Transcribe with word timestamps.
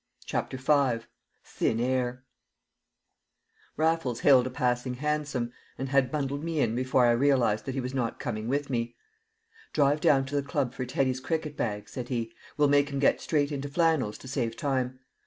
CHAPTER 0.25 0.57
V 0.57 1.05
Thin 1.45 1.79
Air 1.79 2.25
Raffles 3.77 4.21
hailed 4.21 4.47
a 4.47 4.49
passing 4.49 4.95
hansom, 4.95 5.53
and 5.77 5.89
had 5.89 6.09
bundled 6.11 6.43
me 6.43 6.59
in 6.59 6.73
before 6.73 7.05
I 7.05 7.11
realised 7.11 7.65
that 7.65 7.75
he 7.75 7.81
was 7.81 7.93
not 7.93 8.19
coming 8.19 8.47
with 8.47 8.71
me. 8.71 8.95
"Drive 9.73 10.01
down 10.01 10.25
to 10.25 10.35
the 10.35 10.41
club 10.41 10.73
for 10.73 10.87
Teddy's 10.87 11.19
cricket 11.19 11.55
bag," 11.55 11.87
said 11.87 12.09
he; 12.09 12.33
"we'll 12.57 12.67
make 12.67 12.89
him 12.89 12.97
get 12.97 13.21
straight 13.21 13.51
into 13.51 13.69
flannels 13.69 14.17
to 14.17 14.27
save 14.27 14.57
time. 14.57 14.99